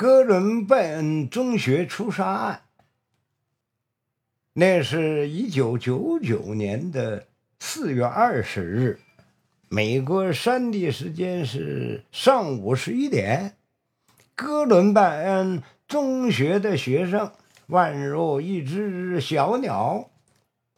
[0.00, 2.62] 哥伦拜恩中学出杀案。
[4.54, 7.26] 那是一九九九年的
[7.58, 8.98] 四月二十日，
[9.68, 13.56] 美国山地时间是上午十一点。
[14.34, 17.30] 哥伦拜恩中学的学生
[17.68, 20.08] 宛如一只小鸟，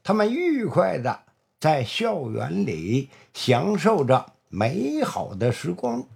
[0.02, 1.20] 他们愉快的
[1.60, 6.08] 在校园里享受着美好的时光。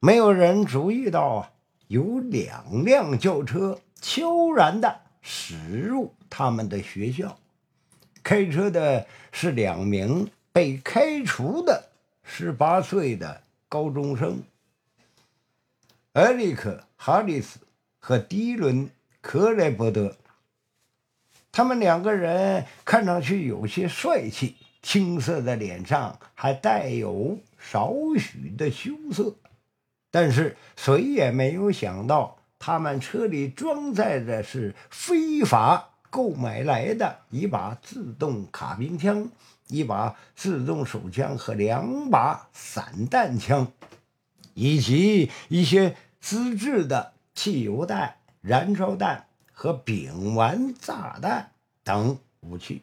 [0.00, 1.52] 没有人注意到，
[1.88, 6.14] 有两辆轿车悄然的驶入。
[6.28, 7.38] 他们的学校
[8.22, 11.90] 开车的是两名被开除的
[12.22, 14.42] 十八岁的高中生，
[16.12, 17.60] 艾利克·哈里斯
[17.98, 18.86] 和迪伦·
[19.20, 20.16] 克莱伯德。
[21.52, 29.36] 他们两个人看上去有些帅气，青涩的脸上还带有少许的羞涩。
[30.16, 35.90] 但是谁也没有想到，他们车里装载的是非法。
[36.08, 39.28] 购买来的一把自动卡宾枪、
[39.68, 43.70] 一把自动手枪和两把散弹枪，
[44.54, 51.50] 以及一些自制的汽油弹、燃烧弹和丙烷炸弹
[51.84, 52.80] 等武器。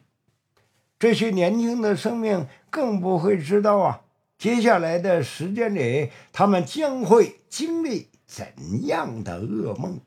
[1.00, 4.02] 这些年轻的生命更不会知道啊，
[4.38, 10.00] 接下来的时间里，他们将会经历怎样的噩梦。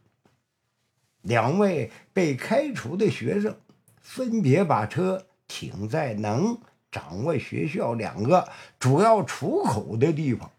[1.21, 3.57] 两位被开除的学生
[3.99, 6.59] 分别把车停在能
[6.91, 8.47] 掌握学校两个
[8.79, 10.51] 主要出口的地方。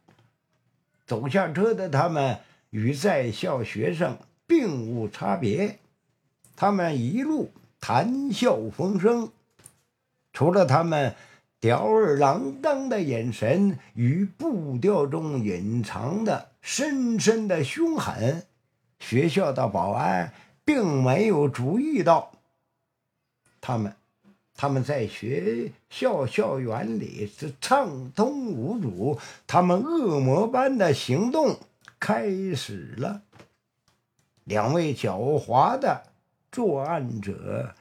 [1.06, 5.78] 走下车的他们与在校学生并无差别，
[6.56, 9.30] 他们一路谈笑风生。
[10.32, 11.14] 除了他们
[11.60, 18.46] 吊儿郎当的眼神与步调中隐藏的深深的凶狠，
[18.98, 20.32] 学校的保安。
[20.64, 22.30] 并没有注意到
[23.58, 23.96] 他们，
[24.54, 31.58] 他们在学校校园里是畅通无阻，他们恶魔般的行动
[31.98, 33.22] 开始了。
[34.44, 36.02] 两位狡猾的
[36.52, 37.74] 作案者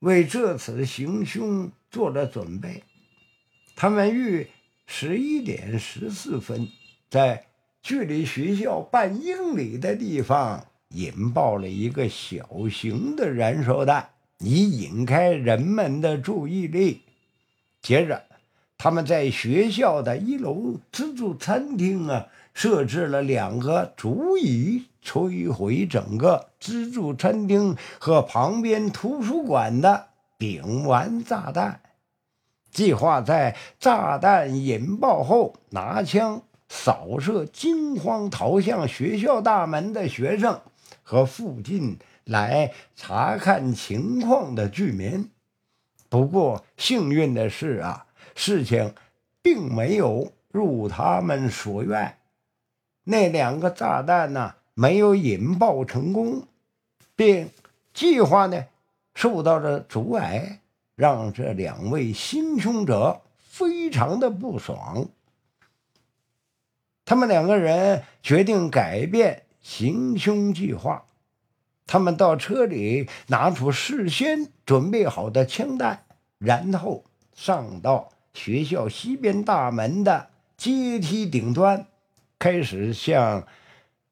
[0.00, 2.82] 为这次行凶做了准备，
[3.76, 4.46] 他们于
[4.86, 6.68] 十一点十四分
[7.10, 7.46] 在
[7.82, 10.66] 距离学校半英里的地方。
[10.92, 14.08] 引爆了一个小型的燃烧弹，
[14.40, 17.02] 以引开人们的注意力。
[17.80, 18.24] 接着，
[18.76, 30.08] 他们在学校的一楼自助餐厅啊，设置了两个足以摧毁整个自助餐厅和旁边图书馆的
[30.40, 31.82] 丙烷炸弹，
[32.70, 40.62] 计划在炸弹引爆后拿枪扫射惊慌逃向学校大门的学生。
[41.02, 45.28] 和附近来查看情况的居民。
[46.08, 48.94] 不过幸运的是啊，事情
[49.42, 52.16] 并没有如他们所愿，
[53.02, 56.46] 那两个炸弹呢没有引爆成功，
[57.16, 57.50] 并
[57.92, 58.66] 计划呢
[59.14, 60.60] 受到了阻碍，
[60.94, 65.08] 让这两位行凶者非常的不爽。
[67.04, 69.44] 他们两个人决定改变。
[69.62, 71.04] 行凶计划，
[71.86, 76.06] 他们到车里拿出事先准备好的枪弹，
[76.38, 77.04] 然后
[77.34, 81.86] 上到学校西边大门的阶梯顶端，
[82.38, 83.46] 开始向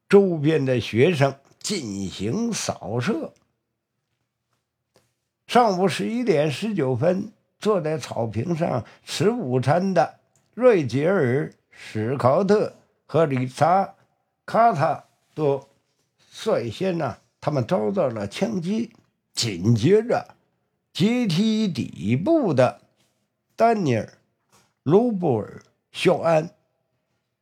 [0.07, 3.33] 周边的学生进行扫射。
[5.49, 10.19] 上午十一点十九分，坐在草坪上吃午餐的
[10.53, 12.75] 瑞杰尔·史考特
[13.07, 13.83] 和理查·
[14.45, 15.05] 卡塔。
[15.33, 15.67] 都
[16.31, 18.91] 率先呢，他们遭到了枪击。
[19.33, 20.35] 紧接着，
[20.93, 22.81] 阶梯底部的
[23.55, 24.05] 丹尼尔·
[24.83, 26.47] 卢布尔、肖安·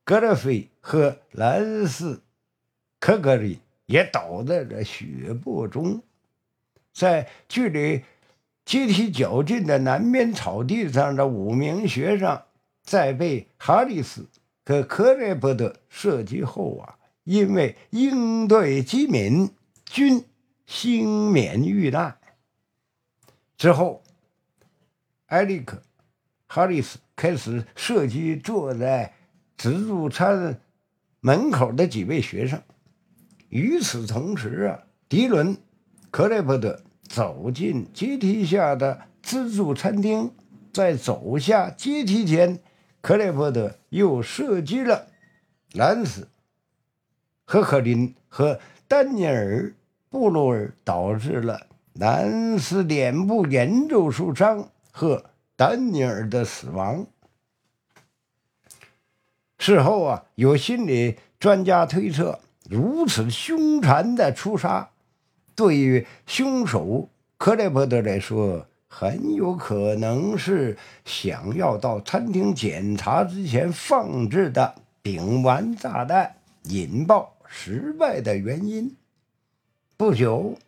[0.06, 2.14] 格勒菲和兰斯·
[3.02, 6.02] 科格里也倒在了血泊中。
[6.98, 8.04] 在距离
[8.66, 12.42] 阶梯较近的南边草地上的五名学生，
[12.82, 14.26] 在被哈里斯
[14.66, 16.98] 和克莱伯德射击后啊。
[17.24, 19.52] 因为应对机敏，
[19.86, 20.24] 均
[20.66, 22.18] 幸免遇难。
[23.58, 24.02] 之后，
[25.28, 25.78] 埃里克·
[26.48, 29.14] 哈里斯开始射击坐在
[29.56, 30.60] 自助餐
[31.20, 32.60] 门口的几位学生。
[33.50, 35.56] 与此同时啊，迪伦·
[36.10, 36.82] 克莱伯德
[37.18, 40.32] 走进阶梯下的自助餐厅，
[40.72, 42.60] 在走下阶梯前，
[43.02, 45.08] 克雷伯德又射击了
[45.74, 46.28] 兰斯。
[47.44, 49.64] 赫克林和丹尼尔·
[50.12, 57.08] 布鲁尔导致了南斯脸部严重受伤和丹尼尔的死亡。
[59.58, 64.92] 事后啊，有心理专家推测，如此凶残的出杀，
[65.58, 67.10] 对于凶手
[67.40, 78.96] 克雷伯德来说，很有可能是想要到餐厅检查之前放置的丙烷炸弹引爆失败的原因。
[79.98, 80.60] 不久，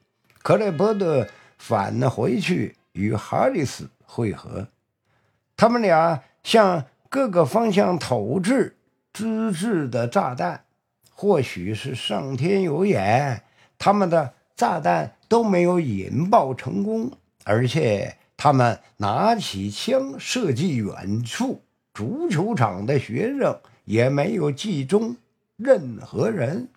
[0.41, 1.27] 克雷伯德
[1.59, 4.69] 返回去与哈里斯会合，
[5.55, 8.75] 他们俩向各个方向投掷。
[9.11, 10.63] 自制的炸弹，
[11.13, 13.43] 或许是上天有眼，
[13.77, 17.13] 他们的炸弹都没有引爆成功，
[17.45, 21.61] 而且他们拿起枪射击远处
[21.93, 25.15] 足球场的学生，也没有击中
[25.55, 26.67] 任何人。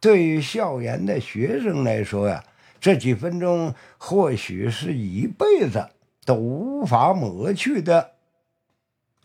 [0.00, 2.42] 对于校园的学生来说呀，
[2.80, 5.90] 这几分钟或许是一辈子
[6.24, 8.12] 都无法抹去的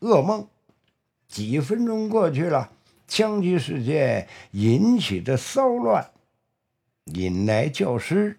[0.01, 0.45] 噩梦。
[1.29, 2.69] 几分钟过去了，
[3.07, 6.11] 枪击事件引起的骚乱，
[7.05, 8.37] 引来教师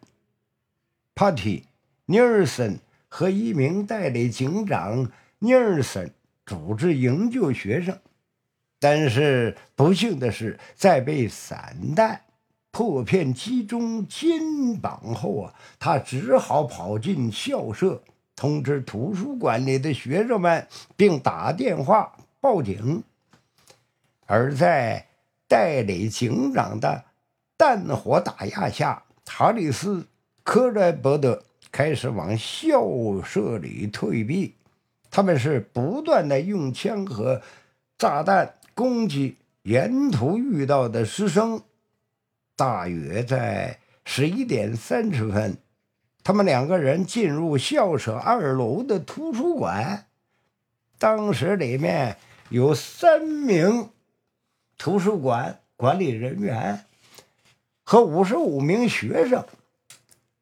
[1.15, 1.61] 帕蒂·
[2.07, 2.79] 尼尔森
[3.09, 6.13] 和一名代理警长尼尔森
[6.47, 7.99] 组织营救学生。
[8.81, 12.21] 但是不幸的是，在被散弹
[12.71, 18.03] 破片击中肩膀后啊，他只好跑进校舍，
[18.35, 20.67] 通知图书馆里的学生们，
[20.97, 22.17] 并打电话。
[22.41, 23.03] 报警，
[24.27, 25.07] 而在
[25.49, 27.05] 代理警长的
[27.57, 29.97] 弹火打压下，哈里斯·
[30.43, 32.83] 科莱伯德开始往校
[33.25, 34.55] 舍里退避。
[35.11, 37.41] 他们是不断的用枪和
[37.97, 41.63] 炸弹攻击沿途遇到的师生。
[42.57, 45.57] 大约在十一点三十分，
[46.23, 50.07] 他们两个人进入校舍二楼的图书馆。
[50.99, 52.17] 当时里面。
[52.51, 53.89] 有三名
[54.77, 56.85] 图书馆管理人员
[57.85, 59.45] 和五十五名学生，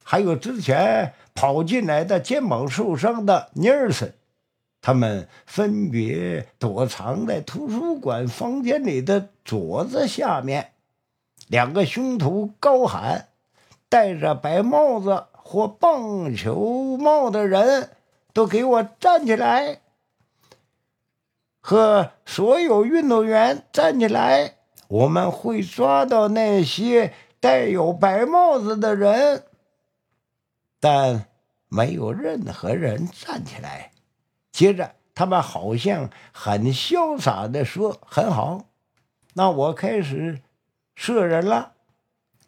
[0.03, 4.15] 还有之前跑进来的肩膀受伤的尼尔森，
[4.81, 10.73] 他们分别躲藏在图书馆房间里的桌子下面。
[11.49, 13.29] 两个凶徒高喊
[13.91, 17.91] ：“戴着白帽子或棒球帽的人
[18.33, 19.81] 都给我站起来！”
[21.61, 24.56] 和所有运动员站起来！
[24.89, 27.12] 我们会抓到那些
[27.43, 29.43] 戴有白帽子的人，
[30.79, 31.27] 但
[31.69, 33.91] 没有任何人站起来。
[34.53, 38.67] 接着，他们好像很潇洒地说：“很好，
[39.35, 40.41] 那我开始
[40.94, 41.73] 射人了。”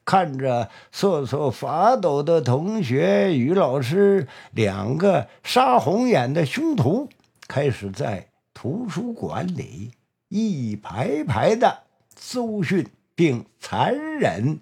[0.06, 7.08] 看着瑟瑟发抖的同学与老师，两个杀红眼的凶徒
[7.48, 8.28] 开始在。
[8.54, 9.90] 图书馆里
[10.28, 11.82] 一排排的
[12.14, 14.60] 搜寻并残忍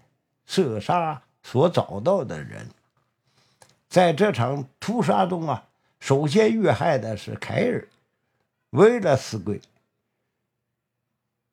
[0.54, 2.68] 射杀所找到的人。
[3.88, 5.64] 在这场屠杀中啊，
[5.98, 7.80] 首先遇害的是凯尔·
[8.72, 9.62] 维勒斯贵。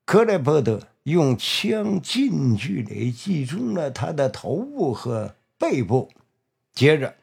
[0.03, 6.11] 克雷伯德用枪近距离击中了他的头部和背部，
[6.73, 7.15] 接着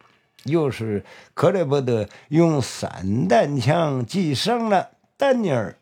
[0.45, 4.93] 又是克雷伯德用散弹枪击伤了。
[5.19, 5.77] 丹尼尔、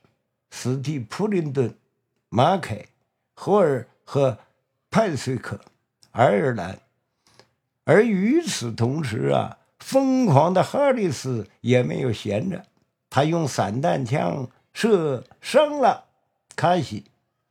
[0.51, 1.73] 斯蒂普林顿、
[2.31, 2.87] 马凯、
[3.35, 4.39] 霍尔和
[4.91, 5.61] 派瑞克、
[6.15, 6.79] 爱尔兰，
[7.83, 12.63] 而与此同时啊，疯狂的哈里斯也没有闲着，
[13.11, 16.05] 他用散弹枪射伤了
[16.55, 17.07] 卡西、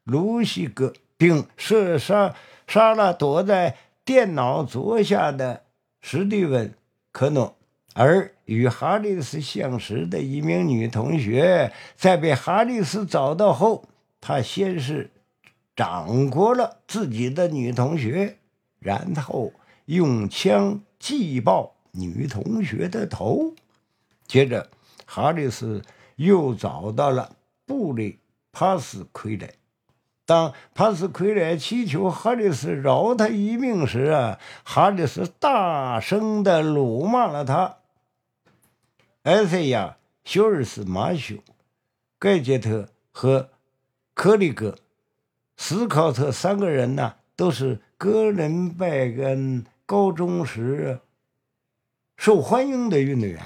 [0.06, 5.64] 卢西格，并射杀杀了躲在电脑桌下的
[6.00, 6.70] 史蒂文·
[7.12, 7.58] 科诺。
[7.94, 13.84] 而与哈里斯相识的一名女同学，在被哈里斯找到后，
[14.22, 15.12] 他先是
[15.76, 18.38] 掌掴了自己的女同学，
[18.84, 19.54] 然后
[19.86, 23.54] 用枪击爆女同学的头。
[24.28, 24.70] 接着，
[25.06, 25.82] 哈里斯
[26.16, 27.36] 又找到了
[27.66, 28.20] 布里
[28.52, 29.54] 帕斯奎莱。
[30.26, 37.78] 当帕斯奎莱祈求哈里斯饶他一命时啊，哈里斯大声的辱骂了他。
[39.24, 41.36] 埃塞亚、休尔斯、马修、
[42.18, 43.50] 盖杰特和
[44.14, 44.78] 克里格、
[45.58, 51.00] 斯考特三个人呢，都是哥伦拜根高中时
[52.18, 53.40] 受欢迎的运动员。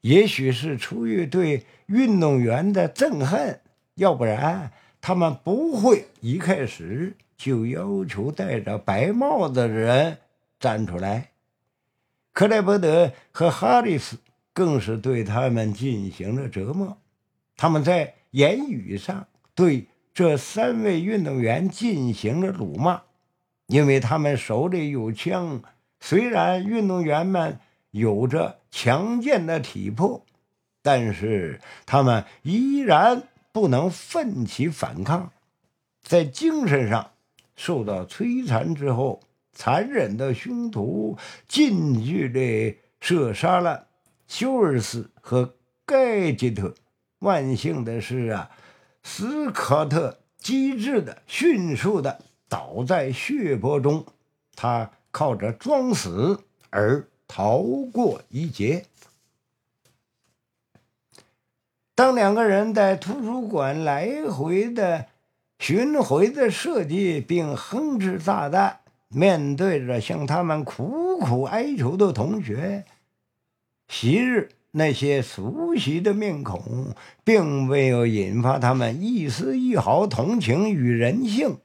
[0.00, 3.60] 也许是出于对运动员的憎恨，
[3.94, 10.18] 要不然他们不会一开始就要求戴着白帽子的人
[10.58, 11.30] 站出来。
[12.32, 14.16] 克莱伯德和哈里斯
[14.52, 16.98] 更是对他们进行了折磨。
[17.56, 23.02] 他们在言语上对这三位运动员进行了辱骂，
[23.66, 25.62] 因为他们手里有枪。
[26.00, 27.58] 虽然运动员们
[27.90, 30.24] 有着强健的体魄，
[30.82, 35.32] 但是他们依然不能奋起反抗，
[36.02, 37.12] 在精神上
[37.56, 39.20] 受到摧残之后，
[39.52, 41.16] 残忍的凶徒
[41.48, 43.86] 近距离射杀了
[44.28, 45.54] 休尔斯和
[45.86, 46.74] 盖吉特。
[47.20, 48.50] 万幸的是啊，
[49.02, 54.04] 斯科特机智的、迅速的倒在血泊中，
[54.54, 57.58] 他靠着装死而逃
[57.92, 58.86] 过一劫。
[61.94, 65.06] 当两个人在图书馆来回的
[65.58, 72.84] 巡回的设计并哼哧炸弹，面对着向他们苦苦哀求的同学，
[73.88, 74.50] 昔日。
[74.72, 81.56] 那些熟悉的面孔，并没有引发他们一丝一毫同情与人性。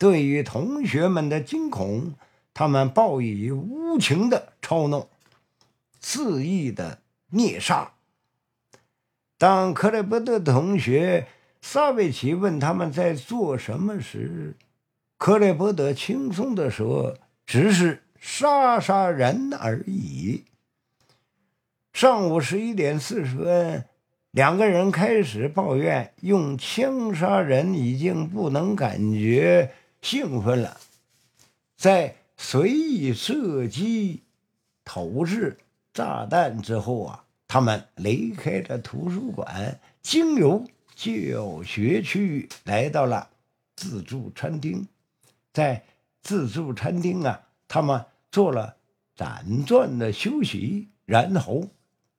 [0.00, 2.14] 对于同学们的惊恐，
[2.54, 5.06] 他们报以无情的嘲弄，
[6.00, 7.00] 肆意的
[7.32, 7.92] 虐杀。
[9.36, 11.26] 当克雷伯德同学
[11.60, 14.56] 萨维奇问他们在做什么时，
[15.18, 20.44] 克雷伯德轻松地说：“只是杀杀人而已。”
[21.92, 23.84] 上午十一点四十分，
[24.30, 30.78] 两个人开始抱怨用枪杀人已经不能感觉兴奋了。
[31.76, 34.22] 在随意射击、
[34.84, 35.58] 投掷
[35.92, 40.64] 炸弹之后啊，他们离开了图书馆，经由
[40.94, 43.28] 教学区来到了
[43.76, 44.86] 自助餐厅。
[45.52, 45.84] 在
[46.22, 48.76] 自助餐厅啊，他们做了
[49.16, 51.66] 短暂的休息，然后。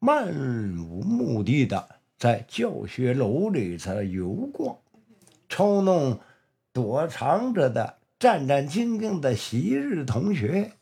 [0.04, 0.34] 漫
[0.80, 4.76] 无目的的在教学楼里头游逛，
[5.48, 6.20] 嘲弄
[6.74, 10.74] 躲藏着的战战兢兢的昔日同学。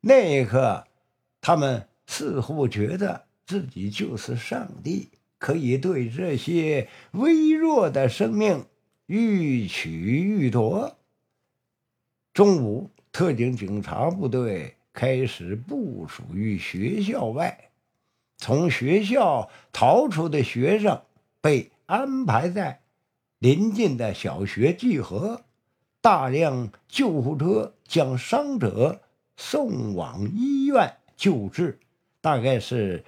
[0.00, 0.86] 那一刻，
[1.40, 8.64] 他们似乎觉得自己就是上帝，可以对这些微弱的生命
[9.06, 10.96] 欲取欲夺。
[12.32, 17.70] 中午，特警警察部队开始部署于学校外。
[18.36, 21.02] 从学校逃出的学生
[21.42, 22.79] 被安排在
[23.40, 25.44] 邻近的小学集合，
[26.02, 29.00] 大量救护车将伤者
[29.34, 31.78] 送往医院救治。
[32.20, 33.02] 大概是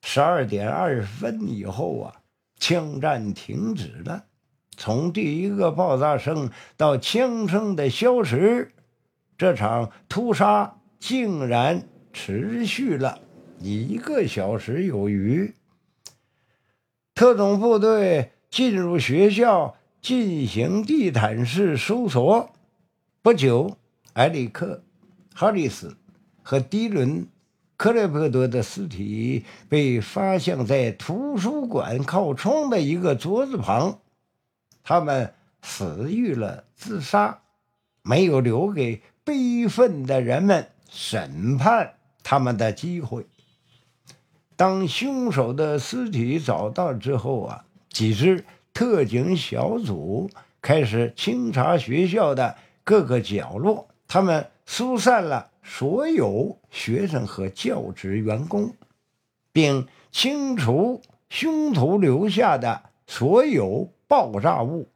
[0.00, 2.22] 十二点二十分以后啊，
[2.58, 4.24] 枪战停止了。
[4.78, 8.72] 从第一个爆炸声到枪声的消失，
[9.36, 13.20] 这场屠杀竟然持续了。
[13.60, 15.54] 一个小时有余，
[17.14, 22.54] 特种部队进入学校进行地毯式搜索。
[23.20, 23.76] 不久，
[24.14, 24.82] 埃里克·
[25.38, 25.98] 哈里斯
[26.42, 27.24] 和迪伦·
[27.76, 33.98] 克雷伯德的尸体被发现在图书馆靠窗的一个桌子旁。
[34.82, 37.40] 他们死于了自杀，
[38.00, 43.26] 没有留给悲愤的人们审判他们的机会。
[44.56, 47.65] 当凶手的尸体找到之后啊，
[47.96, 50.28] 几支特警小组
[50.60, 53.88] 开始清查学校的各个角落。
[54.06, 58.74] 他们疏散了所有学生和教职员工，
[59.50, 61.00] 并清除
[61.30, 64.90] 凶徒留下的所有爆炸物。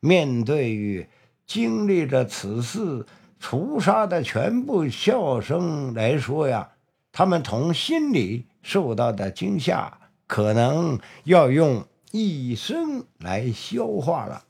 [0.00, 1.08] 面对于
[1.46, 3.06] 经历着此次
[3.40, 6.72] 屠杀的全部校生来说呀，
[7.12, 8.44] 他们从心里。
[8.62, 14.44] 受到的惊吓可能要用一生来消化了。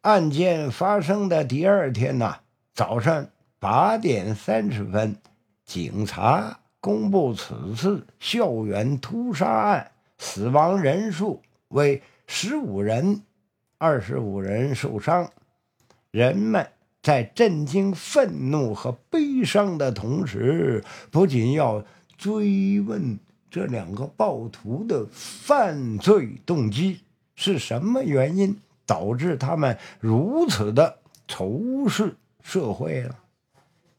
[0.00, 2.40] 案件发生的第二天呐，
[2.74, 3.28] 早上
[3.60, 5.16] 八点三十分，
[5.64, 13.22] 警察公布此次校园屠杀案死亡人数为十五人，
[13.78, 15.30] 二十五人受伤。
[16.10, 16.68] 人们
[17.00, 21.84] 在震惊、愤怒和悲伤的同时，不仅要。
[22.16, 23.18] 追问
[23.54, 27.02] 这两个暴徒的犯罪动机
[27.36, 33.16] 是什么原因导致他们如此的仇视社会了？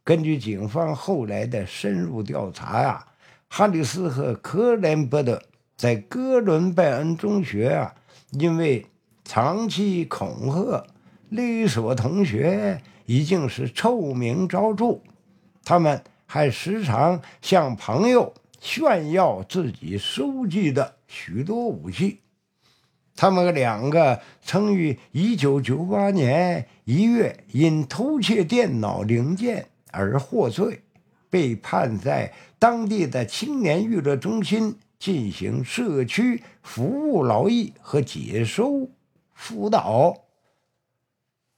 [0.03, 3.07] 根据警方后来的深入调查呀，
[3.47, 5.41] 哈里斯和科林伯德
[5.77, 7.95] 在哥伦拜恩中学啊，
[8.31, 8.85] 因为
[9.23, 10.85] 长期恐吓、
[11.29, 14.99] 勒索同学已经是臭名昭著，
[15.63, 18.33] 他们还时常向朋友
[18.65, 22.21] 炫耀自己收集的许多武器。
[23.15, 30.81] 他们两个曾于1998年1月因偷窃电脑零件而获罪，
[31.29, 38.89] 被判在当地的青年娱乐中心进行社区服务劳役和解收
[39.35, 40.23] 辅导。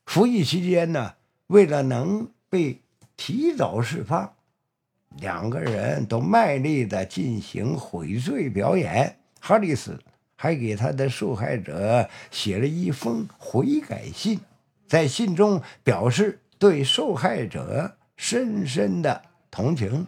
[0.06, 1.14] 服役期间呢，
[1.48, 2.82] 为了能被
[3.16, 4.34] 提早释放，
[5.20, 9.18] 两个人都卖力地进行悔罪表演。
[9.40, 10.00] 哈里斯。
[10.40, 14.40] 还给他的受害者写了一封悔改信，
[14.86, 20.06] 在信中表示对受害者深深的同情。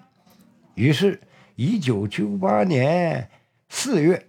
[0.76, 1.20] 于是，
[1.56, 3.28] 一九九八年
[3.70, 4.28] 四月，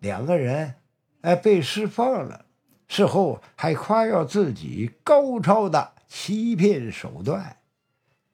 [0.00, 0.74] 两个人
[1.20, 2.46] 哎被释放了。
[2.88, 7.58] 事后还夸耀自己高超的欺骗手段。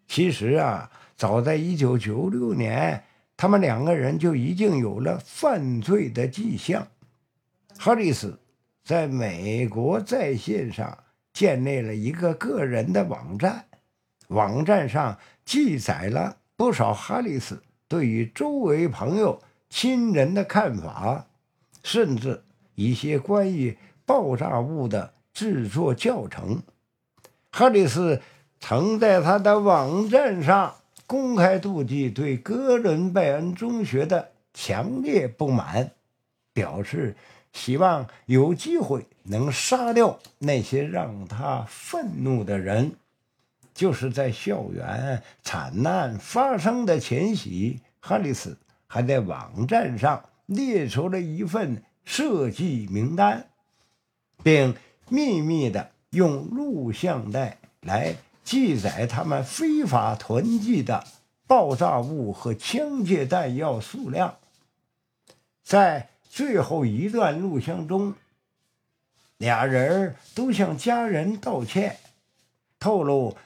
[0.09, 0.91] 其实啊，
[1.23, 3.05] 早在一九九六年，
[3.37, 6.89] 他们两个人就已经有了犯罪的迹象。
[7.79, 8.41] 哈里斯
[8.83, 10.99] 在美国在线上
[11.33, 13.67] 建立了一个个人的网站，
[14.31, 21.29] 网站上记载了不少哈里斯对于周围朋友、亲人的看法，
[21.85, 22.43] 甚至
[22.75, 26.65] 一些关于爆炸物的制作教程。
[27.53, 28.21] 哈里斯
[28.59, 30.75] 曾在他的网站上
[31.07, 35.93] 公开妒忌对哥伦拜恩中学的强烈不满，
[36.53, 37.17] 表示。
[37.55, 42.93] 希望有机会能杀掉那些让他愤怒的人。
[43.75, 48.57] 就是在校园惨案发生的前夕，哈里斯
[48.87, 53.49] 还在网站上列出了一份设计名单，
[54.43, 54.75] 并
[55.11, 61.05] 秘密地用录像带来记载他们非法囤积的
[61.47, 64.37] 爆炸物和枪械弹药数量。
[65.63, 68.15] 在最后一段录像中，
[69.37, 71.99] 俩人都向家人道歉，
[72.81, 73.37] 透露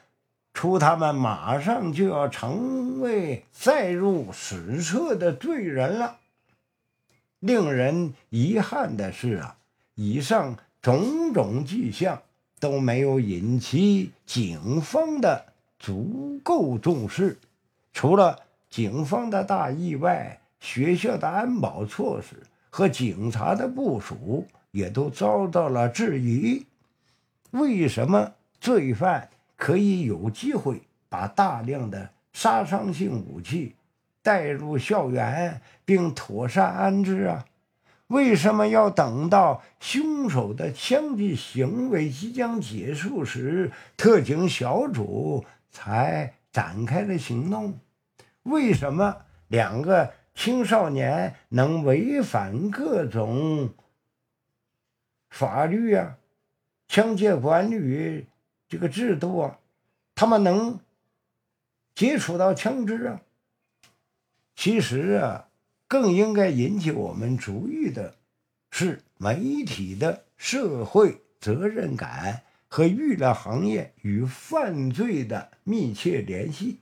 [0.55, 6.19] 出他们马上就要成为载入史册的罪人了。
[7.41, 9.59] 令人遗憾的是啊，
[9.95, 12.23] 以上种种迹象
[12.67, 15.47] 都没有引起警方的
[15.79, 17.39] 足够重视。
[17.93, 22.43] 除了警方的大意外，学校的安保措施。
[22.69, 26.67] 和警察的部署也都遭到了质疑。
[27.53, 33.75] 为什么罪犯可以有机会把大量的杀伤性武器
[34.23, 37.47] 带入校园并妥善安置啊？
[38.09, 47.79] 为什么要等到凶手的枪击行为即将结束时，特警小组才展开了行动？
[48.43, 50.13] 为什么两个？
[50.39, 53.71] 青少年能违反各种
[55.31, 56.19] 法律啊，
[56.89, 58.27] 枪械管理
[58.69, 59.59] 这个制度啊，
[60.15, 60.79] 他们能
[61.95, 63.23] 接触到枪支啊。
[64.55, 65.46] 其实啊，
[65.89, 68.15] 更应该引起我们注意的
[68.71, 76.79] 是媒体的社会责任感和娱乐行业与犯罪的密切联系。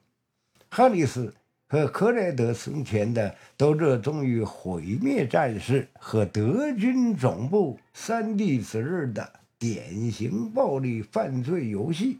[0.71, 1.35] 哈里斯。
[1.75, 12.19] 和克莱德从前的都热衷于毁灭战士和德军总部三 D 子日的典型暴力犯罪游戏。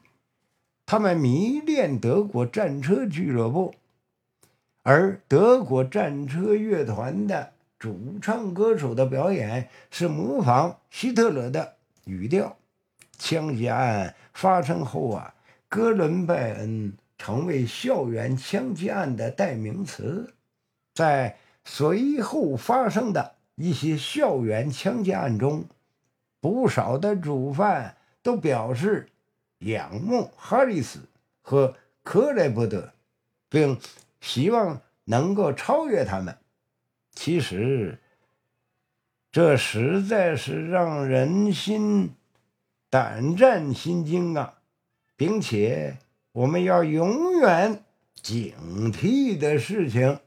[0.87, 3.75] 他们迷恋德国战车俱乐部，
[4.85, 12.57] 而德国战车乐团的主唱歌手的表演是模仿希特勒的语调。
[13.19, 15.35] 枪击案发生后啊，
[15.69, 16.93] 哥伦拜恩。
[17.17, 20.35] 成为校园枪击案的代名词，
[20.93, 25.65] 在随后发生的一些校园枪击案中，
[26.41, 29.09] 不少的主犯都表示
[29.61, 30.99] 仰慕哈里斯
[31.41, 32.93] 和克莱伯德，
[33.49, 33.79] 并
[34.25, 36.39] 希望能够超越他们。
[37.13, 38.01] 其实，
[39.31, 42.15] 这实在是让人心
[42.89, 44.61] 胆战心惊啊，
[45.15, 45.99] 并且。
[46.33, 47.85] 我们要永远
[48.21, 50.19] 警惕的事情。